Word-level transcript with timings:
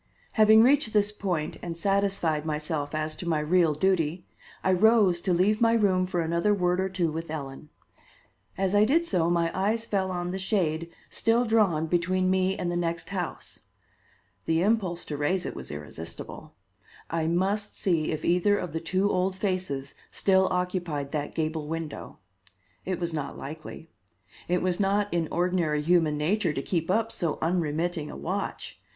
Having 0.31 0.63
reached 0.63 0.93
this 0.93 1.11
point 1.11 1.57
and 1.61 1.77
satisfied 1.77 2.43
myself 2.43 2.95
as 2.95 3.15
to 3.17 3.29
my 3.29 3.39
real 3.39 3.75
duty, 3.75 4.25
I 4.63 4.71
rose 4.71 5.21
to 5.21 5.31
leave 5.31 5.61
my 5.61 5.73
room 5.73 6.07
for 6.07 6.21
another 6.21 6.55
word 6.55 6.79
or 6.79 6.89
two 6.89 7.11
with 7.11 7.29
Ellen. 7.29 7.69
As 8.57 8.73
I 8.73 8.83
did 8.83 9.05
so 9.05 9.29
my 9.29 9.51
eyes 9.53 9.85
fell 9.85 10.09
on 10.09 10.31
the 10.31 10.39
shade 10.39 10.89
still 11.11 11.45
drawn 11.45 11.85
between 11.85 12.31
me 12.31 12.57
and 12.57 12.71
the 12.71 12.75
next 12.77 13.09
house. 13.09 13.59
The 14.45 14.63
impulse 14.63 15.05
to 15.05 15.17
raise 15.17 15.45
it 15.45 15.53
was 15.55 15.69
irresistible. 15.69 16.55
I 17.11 17.27
must 17.27 17.79
see 17.79 18.11
if 18.11 18.25
either 18.25 18.57
of 18.57 18.73
the 18.73 18.79
two 18.79 19.07
old 19.07 19.35
faces 19.35 19.93
still 20.11 20.47
occupied 20.49 21.11
that 21.11 21.35
gable 21.35 21.67
window. 21.67 22.17
It 22.85 22.99
was 22.99 23.13
not 23.13 23.37
likely. 23.37 23.91
It 24.47 24.63
was 24.63 24.79
not 24.79 25.13
in 25.13 25.27
ordinary 25.29 25.83
human 25.83 26.17
nature 26.17 26.53
to 26.53 26.61
keep 26.63 26.89
up 26.89 27.11
so 27.11 27.37
unremitting 27.39 28.09
a 28.09 28.17
watch. 28.17 28.81